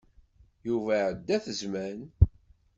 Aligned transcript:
Yuba 0.67 0.91
iɛedda-t 0.97 1.45
zzman. 1.59 1.99